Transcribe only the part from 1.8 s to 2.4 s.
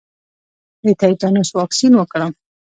وکړم؟